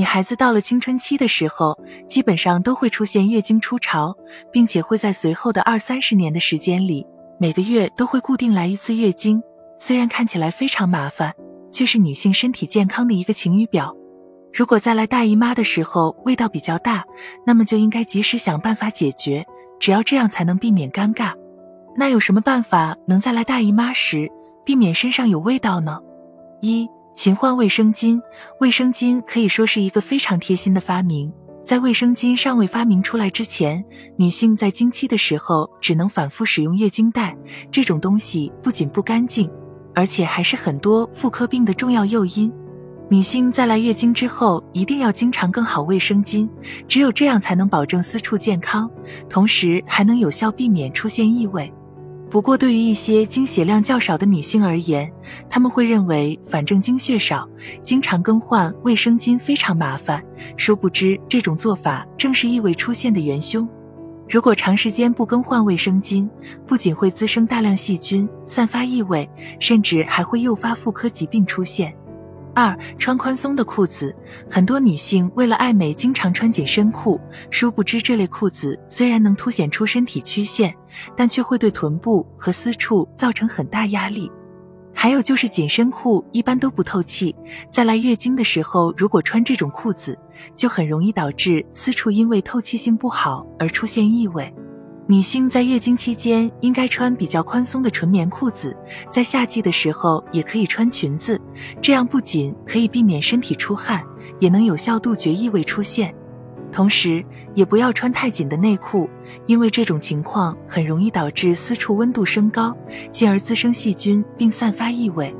[0.00, 1.78] 女孩子到了青春期的时候，
[2.08, 4.16] 基本上都会出现月经初潮，
[4.50, 7.06] 并且会在随后的二三十年的时间里，
[7.38, 9.42] 每个月都会固定来一次月经。
[9.78, 11.34] 虽然看起来非常麻烦，
[11.70, 13.94] 却是女性身体健康的一个晴雨表。
[14.54, 17.04] 如果再来大姨妈的时候味道比较大，
[17.46, 19.44] 那么就应该及时想办法解决，
[19.78, 21.34] 只要这样才能避免尴尬。
[21.94, 24.30] 那有什么办法能在来大姨妈时
[24.64, 26.00] 避免身上有味道呢？
[26.62, 26.88] 一
[27.20, 28.18] 勤换卫生巾，
[28.60, 31.30] 卫生巾可以说是一个非常贴心的发明。
[31.62, 33.84] 在卫生巾尚未发明出来之前，
[34.16, 37.36] 女性在经期的时候只能反复使用月经带。
[37.70, 39.50] 这种东西不仅不干净，
[39.94, 42.50] 而且还是很多妇科病的重要诱因。
[43.10, 46.48] 女性在来月经之后，一定要经常更好卫生巾，
[46.88, 48.90] 只有这样才能保证私处健康，
[49.28, 51.70] 同时还能有效避免出现异味。
[52.30, 55.10] 不过，对于一些经血量较少的女性而言，
[55.48, 57.48] 她们会认为反正经血少，
[57.82, 60.24] 经常更换卫生巾非常麻烦。
[60.56, 63.68] 殊不知，这种做法正是异味出现的元凶。
[64.28, 66.30] 如果长时间不更换卫生巾，
[66.68, 69.28] 不仅会滋生大量细菌，散发异味，
[69.58, 71.92] 甚至还会诱发妇科疾病出现。
[72.60, 74.14] 二穿宽松的裤子，
[74.50, 77.18] 很多女性为了爱美，经常穿紧身裤。
[77.50, 80.74] 殊不知，这类裤子虽然能凸显出身体曲线，
[81.16, 84.30] 但却会对臀部和私处造成很大压力。
[84.92, 87.34] 还有就是紧身裤一般都不透气，
[87.72, 90.18] 在来月经的时候，如果穿这种裤子，
[90.54, 94.52] 就很容易导致私处因为透气性不好而出现异味。
[95.10, 98.76] 女性在月经期间应该穿比较宽松的纯棉裤子，
[99.10, 101.36] 在夏季的时候也可以穿裙子，
[101.82, 104.00] 这样不仅可以避免身体出汗，
[104.38, 106.14] 也能有效杜绝异味出现。
[106.70, 107.24] 同时，
[107.56, 109.10] 也不要穿太紧的内裤，
[109.46, 112.72] 因为这种情况很容易导致私处温度升高，
[113.10, 115.34] 进而滋生细菌并散发异味。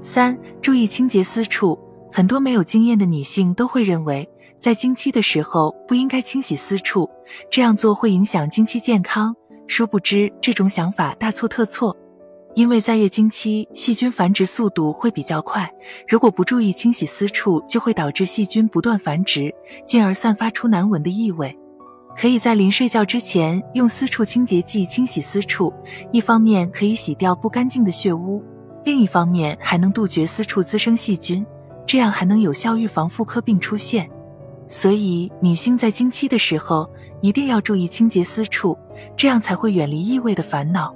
[0.00, 1.78] 三、注意清洁私处，
[2.10, 4.26] 很多没有经验的女性都会认为。
[4.60, 7.08] 在经期的时候不应该清洗私处，
[7.50, 9.34] 这样做会影响经期健康。
[9.66, 11.96] 殊不知这种想法大错特错，
[12.54, 15.72] 因为在月经期细菌繁殖速度会比较快，
[16.06, 19.54] 如果不注意清洗私处，就会导致细菌不断繁殖，
[19.86, 21.56] 进而散发出难闻的异味。
[22.14, 25.72] 可以在临睡觉之前用私处清洁剂清洗私处，
[26.12, 28.44] 一方面可以洗掉不干净的血污，
[28.84, 31.46] 另一方面还能杜绝私处滋生细菌，
[31.86, 34.10] 这样还能有效预防妇科病出现。
[34.72, 36.88] 所以，女性在经期的时候
[37.20, 38.78] 一定要注意清洁私处，
[39.16, 40.94] 这样才会远离异味的烦恼。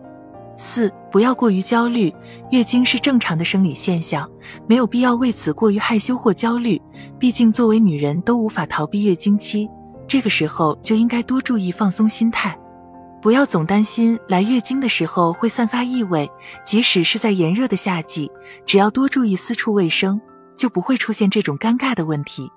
[0.56, 2.14] 四，不要过于焦虑，
[2.52, 4.30] 月经是正常的生理现象，
[4.68, 6.80] 没有必要为此过于害羞或焦虑。
[7.18, 9.68] 毕竟，作为女人都无法逃避月经期，
[10.06, 12.56] 这个时候就应该多注意放松心态，
[13.20, 16.30] 不要总担心来月经的时候会散发异味。
[16.64, 18.30] 即使是在炎热的夏季，
[18.64, 20.20] 只要多注意私处卫生，
[20.56, 22.48] 就不会出现这种尴尬的问题。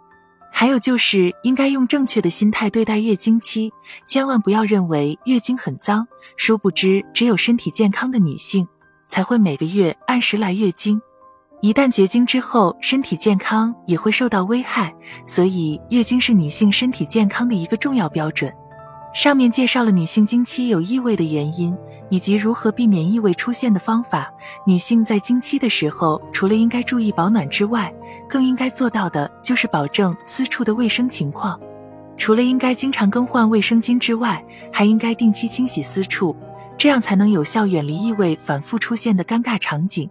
[0.52, 3.72] 还有就是应该用正确的心态对待月经期，
[4.08, 6.08] 千万不要认为月经很脏。
[6.36, 8.68] 殊不知，只有身体健康的女性
[9.08, 11.00] 才会每个月按时来月经。
[11.62, 14.94] 一旦绝经之后，身体健康也会受到危害。
[15.26, 18.52] 所以，月经是女性身体健康的一个重要标准。
[19.14, 21.76] 上面介绍了女性经期有异味的原因。
[22.10, 24.32] 以及如何避免异味出现的方法。
[24.66, 27.94] 女性在经期的时候，除了应该注意保暖之外，
[28.28, 31.60] 更应该做到的就是保证私处的卫生情况。
[32.18, 36.36] 除了应该经常更换卫生巾之外，还应该定期清洗私处，
[36.78, 40.10] 这样才能有效远离异味反复出现的尴尬场景。